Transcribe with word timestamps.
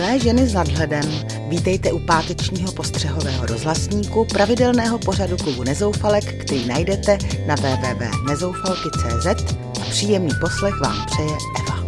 Milé 0.00 0.18
ženy 0.18 0.48
s 0.48 0.54
nadhledem, 0.54 1.04
vítejte 1.48 1.92
u 1.92 1.98
pátečního 1.98 2.72
postřehového 2.72 3.46
rozhlasníku 3.46 4.24
pravidelného 4.24 4.98
pořadu 4.98 5.36
klubu 5.36 5.64
Nezoufalek, 5.64 6.44
který 6.44 6.66
najdete 6.66 7.18
na 7.46 7.54
www.nezoufalky.cz 7.54 9.54
a 9.80 9.84
příjemný 9.90 10.30
poslech 10.40 10.80
vám 10.80 11.06
přeje 11.06 11.36
Eva. 11.60 11.84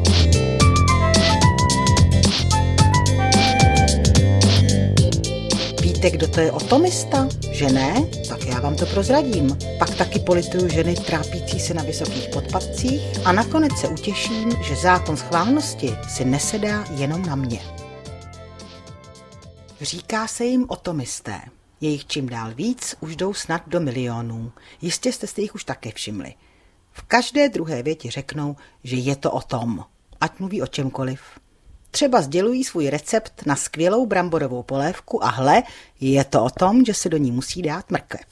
Víte, 5.82 6.10
kdo 6.10 6.28
to 6.28 6.40
je 6.40 6.52
otomista? 6.52 7.28
Že 7.50 7.70
ne? 7.70 7.94
Tak 8.28 8.46
já 8.46 8.60
vám 8.60 8.76
to 8.76 8.86
prozradím. 8.86 9.58
Pak 9.78 9.94
taky 9.94 10.18
polituju 10.18 10.68
ženy 10.68 10.94
trápící 10.94 11.60
se 11.60 11.74
na 11.74 11.82
vysokých 11.82 12.28
podpadcích 12.28 13.02
a 13.24 13.32
nakonec 13.32 13.72
se 13.76 13.88
utěším, 13.88 14.52
že 14.62 14.76
zákon 14.76 15.16
schválnosti 15.16 15.94
si 16.08 16.24
nesedá 16.24 16.84
jenom 16.96 17.26
na 17.26 17.36
mě. 17.36 17.81
Říká 19.82 20.26
se 20.26 20.44
jim 20.44 20.66
otomisté. 20.68 21.40
Je 21.80 21.90
jich 21.90 22.06
čím 22.06 22.28
dál 22.28 22.54
víc, 22.54 22.94
už 23.00 23.16
jdou 23.16 23.34
snad 23.34 23.62
do 23.66 23.80
milionů. 23.80 24.52
Jistě 24.82 25.12
jste 25.12 25.26
si 25.26 25.40
jich 25.40 25.54
už 25.54 25.64
také 25.64 25.90
všimli. 25.92 26.34
V 26.92 27.02
každé 27.02 27.48
druhé 27.48 27.82
větě 27.82 28.10
řeknou, 28.10 28.56
že 28.84 28.96
je 28.96 29.16
to 29.16 29.30
o 29.30 29.40
tom, 29.40 29.84
ať 30.20 30.38
mluví 30.38 30.62
o 30.62 30.66
čemkoliv. 30.66 31.20
Třeba 31.90 32.22
sdělují 32.22 32.64
svůj 32.64 32.90
recept 32.90 33.46
na 33.46 33.56
skvělou 33.56 34.06
bramborovou 34.06 34.62
polévku 34.62 35.24
a 35.24 35.28
hle, 35.28 35.62
je 36.00 36.24
to 36.24 36.44
o 36.44 36.50
tom, 36.50 36.84
že 36.84 36.94
se 36.94 37.08
do 37.08 37.16
ní 37.16 37.32
musí 37.32 37.62
dát 37.62 37.90
mrkev. 37.90 38.26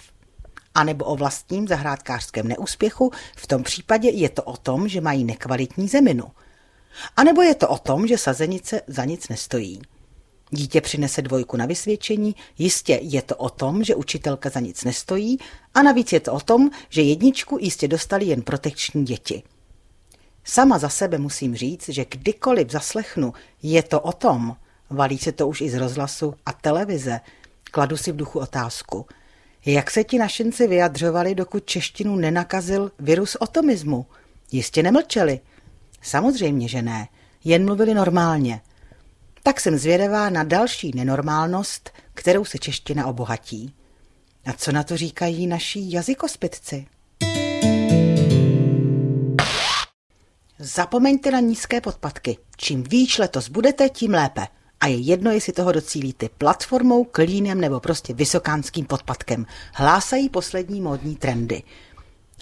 A 0.74 0.84
nebo 0.84 1.04
o 1.04 1.16
vlastním 1.16 1.68
zahrádkářském 1.68 2.48
neúspěchu, 2.48 3.12
v 3.36 3.46
tom 3.46 3.62
případě 3.62 4.10
je 4.10 4.28
to 4.28 4.42
o 4.42 4.56
tom, 4.56 4.88
že 4.88 5.00
mají 5.00 5.24
nekvalitní 5.24 5.88
zeminu. 5.88 6.24
A 7.16 7.24
nebo 7.24 7.42
je 7.42 7.54
to 7.54 7.68
o 7.68 7.78
tom, 7.78 8.06
že 8.06 8.18
sazenice 8.18 8.82
za 8.86 9.04
nic 9.04 9.28
nestojí. 9.28 9.82
Dítě 10.50 10.80
přinese 10.80 11.22
dvojku 11.22 11.56
na 11.56 11.66
vysvědčení, 11.66 12.36
jistě 12.58 12.98
je 13.02 13.22
to 13.22 13.36
o 13.36 13.50
tom, 13.50 13.84
že 13.84 13.94
učitelka 13.94 14.48
za 14.48 14.60
nic 14.60 14.84
nestojí 14.84 15.38
a 15.74 15.82
navíc 15.82 16.12
je 16.12 16.20
to 16.20 16.32
o 16.32 16.40
tom, 16.40 16.70
že 16.88 17.02
jedničku 17.02 17.58
jistě 17.60 17.88
dostali 17.88 18.24
jen 18.24 18.42
protekční 18.42 19.04
děti. 19.04 19.42
Sama 20.44 20.78
za 20.78 20.88
sebe 20.88 21.18
musím 21.18 21.56
říct, 21.56 21.88
že 21.88 22.04
kdykoliv 22.08 22.70
zaslechnu, 22.70 23.32
je 23.62 23.82
to 23.82 24.00
o 24.00 24.12
tom, 24.12 24.56
valí 24.90 25.18
se 25.18 25.32
to 25.32 25.48
už 25.48 25.60
i 25.60 25.70
z 25.70 25.74
rozhlasu 25.74 26.34
a 26.46 26.52
televize, 26.52 27.20
kladu 27.70 27.96
si 27.96 28.12
v 28.12 28.16
duchu 28.16 28.38
otázku. 28.38 29.06
Jak 29.66 29.90
se 29.90 30.04
ti 30.04 30.18
našinci 30.18 30.66
vyjadřovali, 30.66 31.34
dokud 31.34 31.66
češtinu 31.66 32.16
nenakazil 32.16 32.92
virus 32.98 33.34
otomismu? 33.34 34.06
Jistě 34.52 34.82
nemlčeli. 34.82 35.40
Samozřejmě, 36.02 36.68
že 36.68 36.82
ne, 36.82 37.08
jen 37.44 37.64
mluvili 37.64 37.94
normálně– 37.94 38.60
tak 39.42 39.60
jsem 39.60 39.78
zvědavá 39.78 40.30
na 40.30 40.44
další 40.44 40.92
nenormálnost, 40.94 41.90
kterou 42.14 42.44
se 42.44 42.58
čeština 42.58 43.06
obohatí. 43.06 43.74
A 44.46 44.52
co 44.52 44.72
na 44.72 44.82
to 44.82 44.96
říkají 44.96 45.46
naši 45.46 45.80
jazykospitci? 45.84 46.86
Zapomeňte 50.58 51.30
na 51.30 51.40
nízké 51.40 51.80
podpatky. 51.80 52.38
Čím 52.56 52.82
víc 52.82 53.18
letos 53.18 53.48
budete, 53.48 53.88
tím 53.88 54.14
lépe. 54.14 54.46
A 54.80 54.86
je 54.86 54.96
jedno, 54.96 55.30
jestli 55.30 55.52
toho 55.52 55.72
docílíte 55.72 56.28
platformou, 56.28 57.04
klínem 57.04 57.60
nebo 57.60 57.80
prostě 57.80 58.14
vysokánským 58.14 58.86
podpatkem. 58.86 59.46
Hlásají 59.74 60.28
poslední 60.28 60.80
módní 60.80 61.16
trendy. 61.16 61.62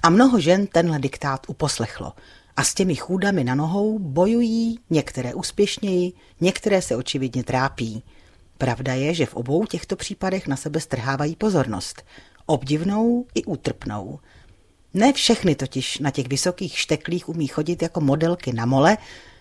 A 0.03 0.11
mnoho 0.11 0.41
žen 0.41 0.67
tenhle 0.67 0.99
diktát 0.99 1.47
uposlechlo 1.49 2.13
a 2.59 2.65
s 2.65 2.75
těmi 2.75 2.95
chůdami 2.95 3.45
na 3.45 3.55
nohou 3.55 3.99
bojují, 3.99 4.79
některé 4.91 5.35
úspěšněji, 5.35 6.13
některé 6.41 6.83
se 6.83 6.97
očividně 6.97 7.45
trápí. 7.45 8.03
Pravda 8.59 8.95
je, 8.95 9.15
že 9.15 9.27
v 9.27 9.35
obou 9.35 9.65
těchto 9.67 9.97
případech 9.97 10.47
na 10.47 10.57
sebe 10.57 10.81
strhávají 10.81 11.37
pozornost. 11.37 12.03
Obdivnou 12.47 13.27
i 13.35 13.45
útrpnou. 13.45 14.19
Ne 14.95 15.13
všechny 15.13 15.55
totiž 15.55 15.99
na 15.99 16.11
těch 16.11 16.29
vysokých 16.29 16.79
šteklích 16.79 17.29
umí 17.29 17.47
chodit 17.47 17.83
jako 17.83 18.01
modelky 18.01 18.53
na 18.53 18.67
mole, 18.67 18.99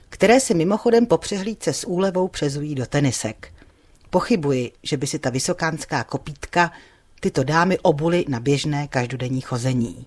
které 0.10 0.40
si 0.40 0.54
mimochodem 0.54 1.06
po 1.06 1.18
přehlídce 1.18 1.74
s 1.74 1.88
úlevou 1.88 2.28
přezují 2.28 2.76
do 2.76 2.86
tenisek. 2.86 3.54
Pochybuji, 4.10 4.72
že 4.84 4.98
by 4.98 5.08
si 5.08 5.20
ta 5.20 5.30
vysokánská 5.30 6.04
kopítka 6.04 6.72
tyto 7.20 7.44
dámy 7.44 7.80
obuly 7.80 8.26
na 8.28 8.40
běžné 8.40 8.88
každodenní 8.88 9.42
chození. 9.42 10.06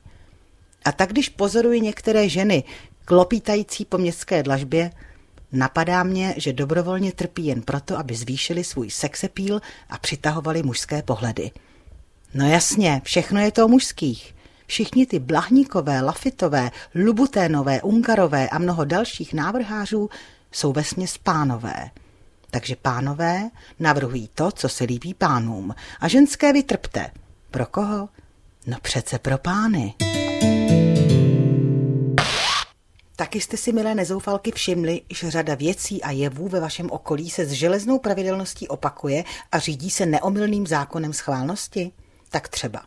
A 0.84 0.92
tak 0.92 1.10
když 1.10 1.28
pozoruji 1.28 1.80
některé 1.80 2.28
ženy, 2.28 2.64
klopítající 3.04 3.84
po 3.84 3.98
městské 3.98 4.42
dlažbě, 4.42 4.90
napadá 5.52 6.02
mě, 6.02 6.34
že 6.36 6.52
dobrovolně 6.52 7.12
trpí 7.12 7.46
jen 7.46 7.62
proto, 7.62 7.98
aby 7.98 8.14
zvýšili 8.14 8.64
svůj 8.64 8.90
sexepíl 8.90 9.60
a 9.90 9.98
přitahovali 9.98 10.62
mužské 10.62 11.02
pohledy. 11.02 11.50
No 12.34 12.48
jasně, 12.48 13.00
všechno 13.04 13.40
je 13.40 13.52
to 13.52 13.64
o 13.64 13.68
mužských. 13.68 14.34
Všichni 14.66 15.06
ty 15.06 15.18
blahníkové, 15.18 16.00
lafitové, 16.00 16.70
lubuténové, 16.94 17.82
ungarové 17.82 18.48
a 18.48 18.58
mnoho 18.58 18.84
dalších 18.84 19.34
návrhářů 19.34 20.10
jsou 20.52 20.72
vesměs 20.72 21.18
pánové. 21.18 21.90
Takže 22.50 22.76
pánové 22.76 23.50
navrhují 23.78 24.30
to, 24.34 24.50
co 24.50 24.68
se 24.68 24.84
líbí 24.84 25.14
pánům. 25.14 25.74
A 26.00 26.08
ženské 26.08 26.52
vytrpte. 26.52 27.10
Pro 27.50 27.66
koho? 27.66 28.08
No 28.66 28.76
přece 28.82 29.18
pro 29.18 29.38
pány. 29.38 29.94
Taky 33.20 33.40
jste 33.40 33.56
si, 33.56 33.72
milé 33.72 33.94
nezoufalky, 33.94 34.52
všimli, 34.52 35.00
že 35.10 35.30
řada 35.30 35.54
věcí 35.54 36.02
a 36.02 36.10
jevů 36.10 36.48
ve 36.48 36.60
vašem 36.60 36.90
okolí 36.90 37.30
se 37.30 37.46
s 37.46 37.50
železnou 37.50 37.98
pravidelností 37.98 38.68
opakuje 38.68 39.24
a 39.52 39.58
řídí 39.58 39.90
se 39.90 40.06
neomylným 40.06 40.66
zákonem 40.66 41.12
schválnosti? 41.12 41.92
Tak 42.30 42.48
třeba. 42.48 42.82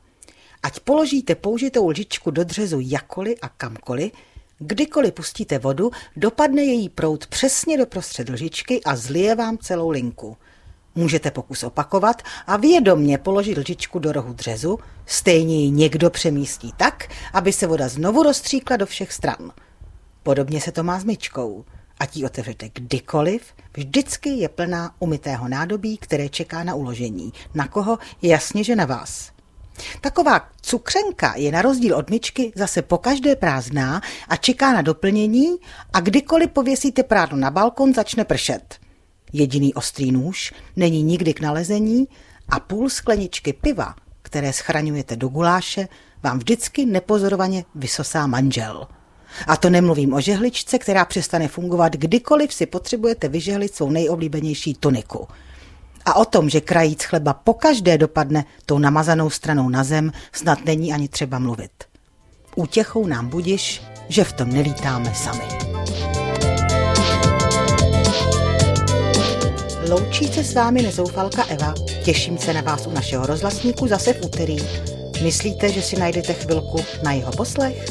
Ať 0.64 0.80
položíte 0.80 1.36
použitou 1.36 1.90
lžičku 1.90 2.32
do 2.32 2.44
dřezu 2.44 2.80
jakoli 2.82 3.38
a 3.40 3.50
kamkoliv, 3.50 4.12
kdykoliv 4.60 5.14
pustíte 5.14 5.60
vodu, 5.60 5.92
dopadne 6.16 6.64
její 6.64 6.90
prout 6.90 7.28
přesně 7.28 7.78
do 7.78 7.86
prostřed 7.86 8.30
lžičky 8.30 8.84
a 8.84 8.96
zlije 8.96 9.36
vám 9.36 9.58
celou 9.58 9.90
linku. 9.90 10.38
Můžete 10.96 11.32
pokus 11.32 11.64
opakovat 11.64 12.22
a 12.48 12.58
vědomně 12.58 13.18
položit 13.18 13.58
lžičku 13.58 14.00
do 14.00 14.12
rohu 14.12 14.34
dřezu, 14.34 14.80
stejně 15.06 15.64
ji 15.64 15.72
někdo 15.72 16.10
přemístí 16.10 16.74
tak, 16.78 17.08
aby 17.34 17.54
se 17.54 17.68
voda 17.68 17.88
znovu 17.88 18.24
rozstříkla 18.24 18.78
do 18.78 18.86
všech 18.86 19.14
stran. 19.14 19.52
Podobně 20.24 20.62
se 20.62 20.72
to 20.72 20.84
má 20.84 21.00
s 21.00 21.04
myčkou. 21.04 21.66
Ať 22.00 22.18
ji 22.18 22.26
otevřete 22.26 22.70
kdykoliv, 22.74 23.44
vždycky 23.78 24.30
je 24.30 24.50
plná 24.50 24.96
umytého 25.00 25.48
nádobí, 25.48 25.98
které 25.98 26.30
čeká 26.30 26.64
na 26.64 26.76
uložení. 26.76 27.34
Na 27.54 27.68
koho? 27.68 27.98
Jasně, 28.22 28.64
že 28.64 28.76
na 28.76 28.86
vás. 28.86 29.32
Taková 30.02 30.50
cukřenka 30.62 31.34
je 31.36 31.52
na 31.52 31.62
rozdíl 31.62 31.96
od 31.96 32.10
myčky 32.10 32.52
zase 32.56 32.82
po 32.82 32.98
každé 32.98 33.36
prázdná 33.36 34.02
a 34.28 34.36
čeká 34.36 34.74
na 34.74 34.82
doplnění 34.82 35.58
a 35.94 36.00
kdykoliv 36.00 36.50
pověsíte 36.50 37.04
prádlo 37.04 37.38
na 37.38 37.52
balkon, 37.52 37.94
začne 37.94 38.26
pršet. 38.26 38.80
Jediný 39.34 39.74
ostrý 39.74 40.12
nůž 40.12 40.54
není 40.76 41.04
nikdy 41.04 41.34
k 41.34 41.42
nalezení 41.42 42.08
a 42.50 42.60
půl 42.60 42.90
skleničky 42.90 43.54
piva, 43.54 43.96
které 44.22 44.54
schraňujete 44.54 45.16
do 45.16 45.28
guláše, 45.28 45.88
vám 46.24 46.38
vždycky 46.38 46.86
nepozorovaně 46.86 47.66
vysosá 47.76 48.28
manžel. 48.28 48.88
A 49.48 49.58
to 49.58 49.70
nemluvím 49.70 50.14
o 50.14 50.22
žehličce, 50.22 50.80
která 50.80 51.06
přestane 51.06 51.48
fungovat 51.48 51.94
kdykoliv 51.94 52.54
si 52.54 52.66
potřebujete 52.66 53.28
vyžehlit 53.28 53.76
svou 53.76 53.90
nejoblíbenější 53.90 54.74
tuniku. 54.74 55.28
A 56.06 56.16
o 56.16 56.26
tom, 56.26 56.50
že 56.50 56.62
krajíc 56.62 57.04
chleba 57.04 57.34
pokaždé 57.34 57.98
dopadne 57.98 58.46
tou 58.66 58.80
namazanou 58.80 59.30
stranou 59.30 59.70
na 59.70 59.84
zem, 59.84 60.12
snad 60.32 60.66
není 60.66 60.94
ani 60.94 61.08
třeba 61.08 61.40
mluvit. 61.40 61.72
Útěchou 62.56 63.08
nám 63.08 63.28
budiš, 63.28 63.82
že 64.10 64.24
v 64.24 64.34
tom 64.34 64.50
nelítáme 64.50 65.14
sami. 65.16 65.44
Loučí 69.90 70.28
se 70.28 70.44
s 70.44 70.54
vámi 70.54 70.82
nezoufalka 70.82 71.44
Eva. 71.44 71.74
Těším 72.06 72.38
se 72.38 72.54
na 72.54 72.62
vás 72.62 72.88
u 72.88 72.92
našeho 72.92 73.26
rozhlasníku 73.26 73.88
zase 73.88 74.14
v 74.14 74.26
úterý. 74.26 74.58
Myslíte, 75.24 75.70
že 75.70 75.82
si 75.82 76.00
najdete 76.00 76.34
chvilku 76.34 76.80
na 77.04 77.12
jeho 77.12 77.32
poslech? 77.32 77.86